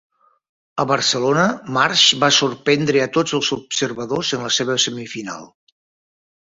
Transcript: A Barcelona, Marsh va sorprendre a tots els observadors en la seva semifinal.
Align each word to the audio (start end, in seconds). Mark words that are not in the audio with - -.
A 0.83 0.85
Barcelona, 0.91 1.43
Marsh 1.75 2.07
va 2.25 2.31
sorprendre 2.39 3.05
a 3.05 3.09
tots 3.21 3.39
els 3.41 3.53
observadors 3.61 4.35
en 4.41 4.49
la 4.51 4.55
seva 4.61 4.83
semifinal. 4.89 5.51